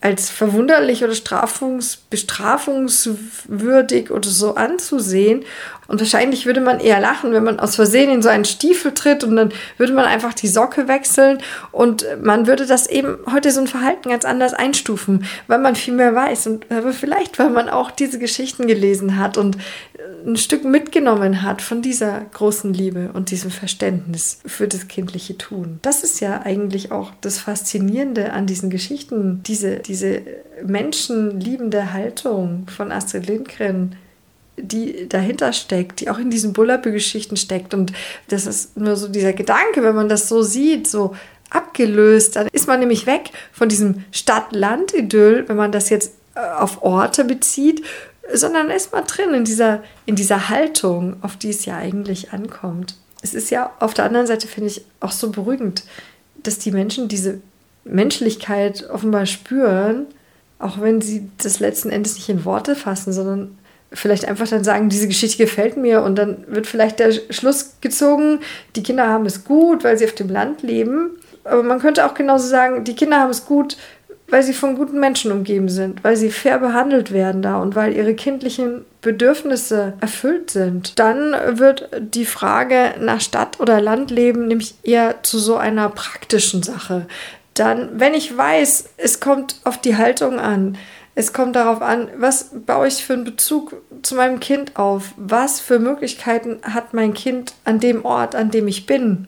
als 0.00 0.30
verwunderlich 0.30 1.02
oder 1.02 1.14
strafungs, 1.14 1.96
bestrafungswürdig 1.96 4.12
oder 4.12 4.28
so 4.28 4.54
anzusehen. 4.54 5.44
Und 5.88 6.00
wahrscheinlich 6.00 6.46
würde 6.46 6.60
man 6.60 6.78
eher 6.78 7.00
lachen, 7.00 7.32
wenn 7.32 7.42
man 7.42 7.58
aus 7.58 7.74
Versehen 7.74 8.10
in 8.10 8.22
so 8.22 8.28
einen 8.28 8.44
Stiefel 8.44 8.92
tritt 8.92 9.24
und 9.24 9.36
dann 9.36 9.52
würde 9.78 9.94
man 9.94 10.04
einfach 10.04 10.34
die 10.34 10.46
Socke 10.46 10.86
wechseln 10.86 11.38
und 11.72 12.06
man 12.22 12.46
würde 12.46 12.66
das 12.66 12.86
eben 12.86 13.16
heute 13.32 13.50
so 13.50 13.60
ein 13.60 13.66
Verhalten 13.66 14.10
ganz 14.10 14.26
anders 14.26 14.52
einstufen, 14.52 15.24
weil 15.46 15.58
man 15.58 15.74
viel 15.74 15.94
mehr 15.94 16.14
weiß 16.14 16.46
und 16.46 16.70
aber 16.70 16.92
vielleicht, 16.92 17.38
weil 17.38 17.48
man 17.50 17.70
auch 17.70 17.90
diese 17.90 18.18
Geschichten 18.18 18.66
gelesen 18.66 19.18
hat 19.18 19.38
und 19.38 19.56
ein 20.26 20.36
Stück 20.36 20.64
mitgenommen 20.64 21.42
hat 21.42 21.62
von 21.62 21.82
dieser 21.82 22.20
großen 22.32 22.72
Liebe 22.72 23.10
und 23.12 23.30
diesem 23.30 23.50
Verständnis 23.50 24.40
für 24.46 24.68
das 24.68 24.88
kindliche 24.88 25.38
Tun. 25.38 25.78
Das 25.82 26.04
ist 26.04 26.20
ja 26.20 26.42
eigentlich 26.42 26.92
auch 26.92 27.12
das 27.20 27.38
Faszinierende 27.38 28.32
an 28.32 28.46
diesen 28.46 28.70
Geschichten, 28.70 29.42
diese, 29.44 29.78
diese 29.88 30.22
menschenliebende 30.64 31.92
Haltung 31.92 32.66
von 32.68 32.92
Astrid 32.92 33.26
Lindgren, 33.26 33.96
die 34.56 35.08
dahinter 35.08 35.52
steckt, 35.52 36.00
die 36.00 36.10
auch 36.10 36.18
in 36.18 36.30
diesen 36.30 36.52
Bullabü-Geschichten 36.52 37.36
steckt. 37.36 37.74
Und 37.74 37.92
das 38.28 38.46
ist 38.46 38.76
nur 38.76 38.96
so 38.96 39.08
dieser 39.08 39.32
Gedanke, 39.32 39.82
wenn 39.82 39.94
man 39.94 40.08
das 40.08 40.28
so 40.28 40.42
sieht, 40.42 40.86
so 40.86 41.14
abgelöst, 41.50 42.36
dann 42.36 42.48
ist 42.52 42.68
man 42.68 42.80
nämlich 42.80 43.06
weg 43.06 43.30
von 43.52 43.68
diesem 43.68 44.04
Stadt-Land-Idyll, 44.12 45.48
wenn 45.48 45.56
man 45.56 45.72
das 45.72 45.88
jetzt 45.88 46.12
äh, 46.34 46.40
auf 46.40 46.82
Orte 46.82 47.24
bezieht, 47.24 47.84
sondern 48.32 48.70
ist 48.70 48.92
man 48.92 49.04
drin 49.04 49.32
in 49.32 49.44
dieser, 49.44 49.82
in 50.04 50.14
dieser 50.14 50.50
Haltung, 50.50 51.16
auf 51.22 51.36
die 51.36 51.48
es 51.48 51.64
ja 51.64 51.76
eigentlich 51.76 52.32
ankommt. 52.32 52.96
Es 53.22 53.32
ist 53.32 53.50
ja 53.50 53.72
auf 53.80 53.94
der 53.94 54.04
anderen 54.04 54.26
Seite, 54.26 54.46
finde 54.46 54.68
ich, 54.68 54.84
auch 55.00 55.12
so 55.12 55.30
beruhigend, 55.30 55.84
dass 56.42 56.58
die 56.58 56.70
Menschen 56.70 57.08
diese 57.08 57.40
Menschlichkeit 57.88 58.88
offenbar 58.90 59.26
spüren, 59.26 60.06
auch 60.58 60.80
wenn 60.80 61.00
sie 61.00 61.28
das 61.42 61.60
letzten 61.60 61.90
Endes 61.90 62.16
nicht 62.16 62.28
in 62.28 62.44
Worte 62.44 62.74
fassen, 62.74 63.12
sondern 63.12 63.56
vielleicht 63.92 64.26
einfach 64.26 64.48
dann 64.48 64.64
sagen, 64.64 64.88
diese 64.88 65.08
Geschichte 65.08 65.42
gefällt 65.42 65.76
mir 65.76 66.02
und 66.02 66.16
dann 66.16 66.44
wird 66.48 66.66
vielleicht 66.66 66.98
der 66.98 67.12
Schluss 67.30 67.76
gezogen, 67.80 68.40
die 68.76 68.82
Kinder 68.82 69.08
haben 69.08 69.26
es 69.26 69.44
gut, 69.44 69.84
weil 69.84 69.96
sie 69.96 70.04
auf 70.04 70.14
dem 70.14 70.28
Land 70.28 70.62
leben. 70.62 71.10
Aber 71.44 71.62
man 71.62 71.78
könnte 71.78 72.04
auch 72.04 72.14
genauso 72.14 72.46
sagen, 72.46 72.84
die 72.84 72.94
Kinder 72.94 73.20
haben 73.20 73.30
es 73.30 73.46
gut, 73.46 73.78
weil 74.30 74.42
sie 74.42 74.52
von 74.52 74.76
guten 74.76 75.00
Menschen 75.00 75.32
umgeben 75.32 75.70
sind, 75.70 76.04
weil 76.04 76.16
sie 76.16 76.30
fair 76.30 76.58
behandelt 76.58 77.12
werden 77.12 77.40
da 77.40 77.60
und 77.60 77.74
weil 77.74 77.96
ihre 77.96 78.14
kindlichen 78.14 78.84
Bedürfnisse 79.00 79.94
erfüllt 80.00 80.50
sind. 80.50 80.98
Dann 80.98 81.34
wird 81.58 81.88
die 81.98 82.26
Frage 82.26 82.94
nach 83.00 83.22
Stadt- 83.22 83.58
oder 83.58 83.80
Landleben 83.80 84.46
nämlich 84.48 84.74
eher 84.82 85.22
zu 85.22 85.38
so 85.38 85.56
einer 85.56 85.88
praktischen 85.88 86.62
Sache. 86.62 87.06
Dann, 87.58 87.98
wenn 87.98 88.14
ich 88.14 88.36
weiß, 88.36 88.90
es 88.96 89.20
kommt 89.20 89.56
auf 89.64 89.80
die 89.80 89.96
Haltung 89.96 90.38
an, 90.38 90.78
es 91.14 91.32
kommt 91.32 91.56
darauf 91.56 91.82
an, 91.82 92.08
was 92.16 92.50
baue 92.64 92.86
ich 92.86 93.04
für 93.04 93.14
einen 93.14 93.24
Bezug 93.24 93.74
zu 94.02 94.14
meinem 94.14 94.38
Kind 94.38 94.76
auf? 94.76 95.14
Was 95.16 95.58
für 95.58 95.80
Möglichkeiten 95.80 96.60
hat 96.62 96.94
mein 96.94 97.12
Kind 97.12 97.54
an 97.64 97.80
dem 97.80 98.04
Ort, 98.04 98.36
an 98.36 98.52
dem 98.52 98.68
ich 98.68 98.86
bin? 98.86 99.26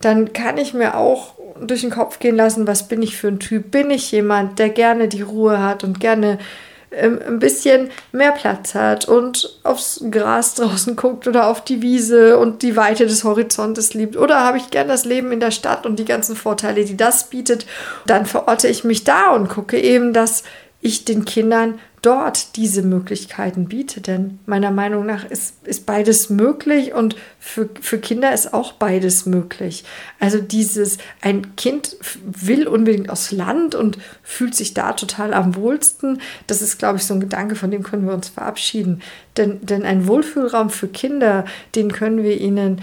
Dann 0.00 0.32
kann 0.32 0.58
ich 0.58 0.74
mir 0.74 0.96
auch 0.96 1.34
durch 1.60 1.82
den 1.82 1.90
Kopf 1.90 2.18
gehen 2.18 2.34
lassen, 2.34 2.66
was 2.66 2.88
bin 2.88 3.02
ich 3.02 3.16
für 3.16 3.28
ein 3.28 3.38
Typ? 3.38 3.70
Bin 3.70 3.92
ich 3.92 4.10
jemand, 4.10 4.58
der 4.58 4.70
gerne 4.70 5.06
die 5.06 5.22
Ruhe 5.22 5.62
hat 5.62 5.84
und 5.84 6.00
gerne 6.00 6.38
ein 6.94 7.38
bisschen 7.38 7.90
mehr 8.12 8.32
Platz 8.32 8.74
hat 8.74 9.08
und 9.08 9.58
aufs 9.62 10.04
Gras 10.10 10.54
draußen 10.54 10.96
guckt 10.96 11.26
oder 11.26 11.46
auf 11.46 11.62
die 11.62 11.82
Wiese 11.82 12.38
und 12.38 12.62
die 12.62 12.76
Weite 12.76 13.06
des 13.06 13.24
Horizontes 13.24 13.94
liebt? 13.94 14.16
Oder 14.16 14.40
habe 14.40 14.58
ich 14.58 14.70
gern 14.70 14.88
das 14.88 15.04
Leben 15.04 15.32
in 15.32 15.40
der 15.40 15.50
Stadt 15.50 15.86
und 15.86 15.98
die 15.98 16.04
ganzen 16.04 16.36
Vorteile, 16.36 16.84
die 16.84 16.96
das 16.96 17.30
bietet? 17.30 17.66
Dann 18.06 18.26
verorte 18.26 18.68
ich 18.68 18.84
mich 18.84 19.04
da 19.04 19.30
und 19.30 19.48
gucke 19.48 19.78
eben, 19.80 20.12
dass 20.12 20.44
ich 20.82 21.04
den 21.04 21.24
Kindern 21.24 21.78
dort 22.02 22.56
diese 22.56 22.82
Möglichkeiten 22.82 23.66
biete. 23.66 24.00
Denn 24.00 24.40
meiner 24.44 24.72
Meinung 24.72 25.06
nach 25.06 25.24
ist, 25.24 25.66
ist 25.66 25.86
beides 25.86 26.28
möglich 26.28 26.92
und 26.92 27.14
für, 27.38 27.68
für 27.80 27.98
Kinder 27.98 28.34
ist 28.34 28.52
auch 28.52 28.72
beides 28.72 29.24
möglich. 29.24 29.84
Also 30.18 30.40
dieses, 30.40 30.98
ein 31.20 31.54
Kind 31.54 31.96
will 32.24 32.66
unbedingt 32.66 33.08
aufs 33.08 33.30
Land 33.30 33.76
und 33.76 33.98
fühlt 34.24 34.56
sich 34.56 34.74
da 34.74 34.92
total 34.92 35.32
am 35.32 35.54
wohlsten. 35.54 36.20
Das 36.48 36.60
ist, 36.60 36.78
glaube 36.78 36.98
ich, 36.98 37.04
so 37.04 37.14
ein 37.14 37.20
Gedanke, 37.20 37.54
von 37.54 37.70
dem 37.70 37.84
können 37.84 38.06
wir 38.06 38.14
uns 38.14 38.28
verabschieden. 38.28 39.00
Denn, 39.36 39.64
denn 39.64 39.84
ein 39.84 40.08
Wohlfühlraum 40.08 40.68
für 40.68 40.88
Kinder, 40.88 41.44
den 41.76 41.92
können 41.92 42.24
wir 42.24 42.40
ihnen 42.40 42.82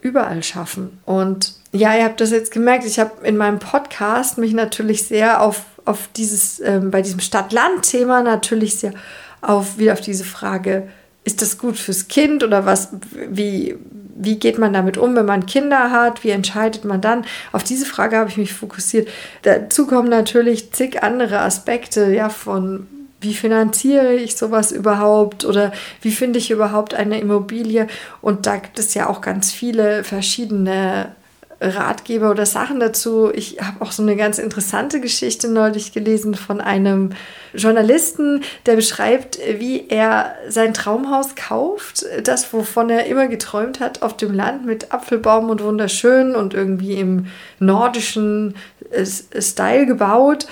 überall 0.00 0.42
schaffen. 0.42 0.98
Und 1.04 1.54
ja, 1.74 1.96
ihr 1.96 2.04
habt 2.04 2.20
das 2.20 2.30
jetzt 2.30 2.52
gemerkt, 2.52 2.84
ich 2.86 2.98
habe 2.98 3.26
in 3.26 3.36
meinem 3.36 3.58
Podcast 3.58 4.38
mich 4.38 4.54
natürlich 4.54 5.06
sehr 5.06 5.42
auf 5.42 5.62
auf 5.84 6.08
dieses, 6.16 6.60
ähm, 6.60 6.90
bei 6.90 7.02
diesem 7.02 7.20
Stadt-Land-Thema 7.20 8.22
natürlich 8.22 8.78
sehr 8.78 8.94
auf, 9.42 9.78
wieder 9.78 9.92
auf 9.92 10.00
diese 10.00 10.24
Frage, 10.24 10.88
ist 11.24 11.42
das 11.42 11.58
gut 11.58 11.76
fürs 11.76 12.08
Kind 12.08 12.42
oder 12.42 12.66
was, 12.66 12.90
wie, 13.12 13.76
wie 14.14 14.38
geht 14.38 14.58
man 14.58 14.72
damit 14.72 14.96
um, 14.98 15.14
wenn 15.16 15.26
man 15.26 15.46
Kinder 15.46 15.90
hat, 15.90 16.24
wie 16.24 16.30
entscheidet 16.30 16.84
man 16.84 17.00
dann? 17.00 17.24
Auf 17.52 17.64
diese 17.64 17.86
Frage 17.86 18.16
habe 18.16 18.30
ich 18.30 18.36
mich 18.36 18.52
fokussiert. 18.52 19.08
Dazu 19.42 19.86
kommen 19.86 20.08
natürlich 20.08 20.72
zig 20.72 21.02
andere 21.02 21.40
Aspekte, 21.40 22.12
ja, 22.12 22.28
von 22.28 22.86
wie 23.20 23.34
finanziere 23.34 24.14
ich 24.14 24.36
sowas 24.36 24.70
überhaupt 24.70 25.46
oder 25.46 25.72
wie 26.02 26.10
finde 26.10 26.38
ich 26.38 26.50
überhaupt 26.50 26.92
eine 26.92 27.18
Immobilie? 27.18 27.86
Und 28.20 28.44
da 28.44 28.56
gibt 28.56 28.78
es 28.78 28.92
ja 28.92 29.08
auch 29.08 29.22
ganz 29.22 29.50
viele 29.50 30.04
verschiedene 30.04 31.14
Ratgeber 31.60 32.30
oder 32.30 32.46
Sachen 32.46 32.80
dazu. 32.80 33.30
Ich 33.32 33.58
habe 33.60 33.84
auch 33.84 33.92
so 33.92 34.02
eine 34.02 34.16
ganz 34.16 34.38
interessante 34.38 35.00
Geschichte 35.00 35.48
neulich 35.48 35.92
gelesen 35.92 36.34
von 36.34 36.60
einem 36.60 37.10
Journalisten, 37.54 38.42
der 38.66 38.76
beschreibt, 38.76 39.38
wie 39.58 39.88
er 39.88 40.34
sein 40.48 40.74
Traumhaus 40.74 41.34
kauft, 41.36 42.04
das, 42.22 42.52
wovon 42.52 42.90
er 42.90 43.06
immer 43.06 43.28
geträumt 43.28 43.80
hat, 43.80 44.02
auf 44.02 44.16
dem 44.16 44.34
Land 44.34 44.66
mit 44.66 44.92
Apfelbaum 44.92 45.50
und 45.50 45.62
wunderschön 45.62 46.34
und 46.34 46.54
irgendwie 46.54 46.94
im 46.94 47.26
nordischen 47.58 48.54
äh, 48.90 49.06
Style 49.06 49.86
gebaut. 49.86 50.46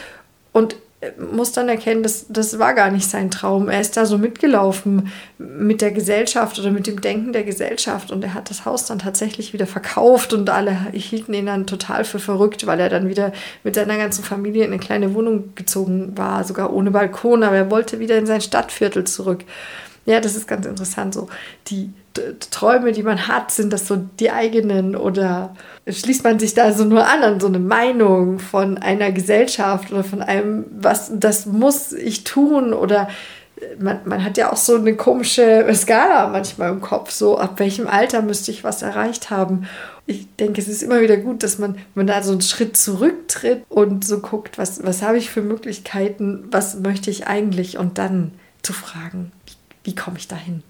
Und 0.53 0.77
muss 1.33 1.53
dann 1.53 1.69
erkennen, 1.69 2.03
dass 2.03 2.27
das 2.29 2.59
war 2.59 2.75
gar 2.75 2.91
nicht 2.91 3.09
sein 3.09 3.31
Traum. 3.31 3.69
Er 3.69 3.81
ist 3.81 3.97
da 3.97 4.07
so 4.07 4.19
mitgelaufen 4.19 5.11
mit 5.39 5.81
der 5.81 5.91
Gesellschaft 5.91 6.59
oder 6.59 6.71
mit 6.71 6.87
dem 6.87 7.01
Denken 7.01 7.33
der 7.33 7.43
Gesellschaft 7.43 8.11
und 8.11 8.23
er 8.23 8.35
hat 8.35 8.51
das 8.51 8.65
Haus 8.65 8.87
dann 8.87 9.01
tatsächlich 9.01 9.53
wieder 9.53 9.67
verkauft 9.67 10.33
und 10.33 10.49
alle 10.51 10.93
hielten 10.93 11.35
ihn 11.35 11.47
dann 11.47 11.67
total 11.67 12.05
für 12.05 12.19
verrückt, 12.19 12.67
weil 12.67 12.79
er 12.79 12.89
dann 12.89 13.09
wieder 13.09 13.33
mit 13.65 13.75
seiner 13.75 13.97
ganzen 13.97 14.23
Familie 14.23 14.65
in 14.65 14.73
eine 14.73 14.81
kleine 14.81 15.15
Wohnung 15.15 15.55
gezogen 15.55 16.17
war, 16.17 16.45
sogar 16.45 16.73
ohne 16.73 16.91
Balkon, 16.91 17.43
aber 17.43 17.57
er 17.57 17.71
wollte 17.71 17.99
wieder 17.99 18.17
in 18.17 18.27
sein 18.27 18.41
Stadtviertel 18.41 19.05
zurück. 19.05 19.45
Ja, 20.05 20.21
das 20.21 20.35
ist 20.35 20.49
ganz 20.49 20.67
interessant. 20.67 21.15
So 21.15 21.29
die 21.69 21.91
Träume, 22.51 22.93
die 22.93 23.03
man 23.03 23.29
hat, 23.29 23.51
sind 23.51 23.73
das 23.73 23.87
so 23.87 23.97
die 23.97 24.31
eigenen 24.31 24.97
oder 24.97 25.55
schließt 25.87 26.25
man 26.25 26.39
sich 26.39 26.55
da 26.55 26.73
so 26.73 26.85
nur 26.85 27.07
an 27.07 27.23
an 27.23 27.41
so 27.41 27.47
eine 27.47 27.59
Meinung 27.59 28.39
von 28.39 28.79
einer 28.79 29.13
Gesellschaft 29.13 29.93
oder 29.93 30.05
von 30.05 30.21
einem, 30.21 30.65
was 30.79 31.11
das 31.15 31.47
muss 31.47 31.93
ich 31.93 32.25
tun 32.25 32.75
oder 32.75 33.09
man, 33.79 34.01
man 34.05 34.25
hat 34.25 34.37
ja 34.37 34.53
auch 34.53 34.57
so 34.57 34.77
eine 34.77 34.97
komische 34.97 35.67
Skala 35.73 36.29
manchmal 36.29 36.71
im 36.71 36.81
Kopf, 36.81 37.11
so 37.11 37.39
ab 37.39 37.59
welchem 37.59 37.87
Alter 37.87 38.23
müsste 38.23 38.51
ich 38.51 38.65
was 38.65 38.83
erreicht 38.83 39.31
haben. 39.31 39.69
Ich 40.07 40.27
denke, 40.37 40.61
es 40.61 40.69
ist 40.69 40.83
immer 40.83 41.01
wieder 41.01 41.17
gut, 41.17 41.43
dass 41.43 41.59
man, 41.59 41.79
man 41.95 42.07
da 42.07 42.23
so 42.23 42.33
einen 42.33 42.43
Schritt 42.43 42.77
zurücktritt 42.77 43.63
und 43.69 44.05
so 44.05 44.19
guckt, 44.19 44.59
was, 44.59 44.85
was 44.85 45.03
habe 45.03 45.19
ich 45.19 45.31
für 45.31 45.43
Möglichkeiten, 45.43 46.49
was 46.51 46.81
möchte 46.81 47.11
ich 47.11 47.27
eigentlich 47.27 47.79
und 47.79 47.99
dann 47.99 48.33
zu 48.63 48.73
fragen, 48.73 49.33
wie, 49.85 49.95
komme 49.95 50.19
ich 50.19 50.29
dahin? 50.29 50.63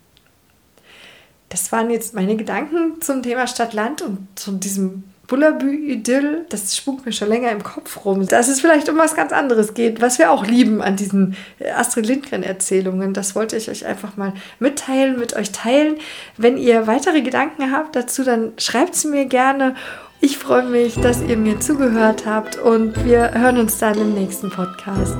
Das 1.48 1.70
waren 1.70 1.90
jetzt 1.90 2.14
meine 2.14 2.36
Gedanken 2.36 3.00
zum 3.02 3.22
Thema 3.22 3.46
Stadt-Land 3.46 4.00
und 4.00 4.26
zu 4.36 4.52
diesem 4.52 5.04
Bullabü-Idyll. 5.26 6.46
Das 6.48 6.76
spukt 6.76 7.06
mir 7.06 7.12
schon 7.12 7.28
länger 7.28 7.50
im 7.50 7.62
Kopf 7.62 8.04
rum. 8.04 8.26
Dass 8.26 8.48
es 8.48 8.60
vielleicht 8.60 8.88
um 8.88 8.98
was 8.98 9.14
ganz 9.14 9.32
anderes 9.32 9.74
geht, 9.74 10.00
was 10.00 10.18
wir 10.18 10.30
auch 10.30 10.46
lieben 10.46 10.82
an 10.82 10.96
diesen 10.96 11.36
äh, 11.58 11.70
Astrid 11.70 12.06
Lindgren-Erzählungen. 12.06 13.14
Das 13.14 13.34
wollte 13.34 13.56
ich 13.56 13.70
euch 13.70 13.86
einfach 13.86 14.16
mal 14.16 14.32
mitteilen, 14.60 15.18
mit 15.18 15.34
euch 15.34 15.52
teilen. 15.52 15.96
Wenn 16.36 16.56
ihr 16.56 16.86
weitere 16.86 17.22
Gedanken 17.22 17.70
habt 17.72 17.96
dazu, 17.96 18.24
dann 18.24 18.52
schreibt 18.58 18.94
sie 18.94 19.08
mir 19.08 19.26
gerne. 19.26 19.74
Ich 20.20 20.38
freue 20.38 20.64
mich, 20.64 20.94
dass 20.94 21.20
ihr 21.20 21.36
mir 21.36 21.60
zugehört 21.60 22.26
habt 22.26 22.56
und 22.56 23.04
wir 23.04 23.32
hören 23.34 23.58
uns 23.58 23.78
dann 23.78 23.98
im 23.98 24.14
nächsten 24.14 24.50
Podcast. 24.50 25.16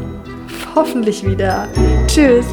Hoffentlich 0.74 1.26
wieder. 1.26 1.68
Tschüss. 2.06 2.46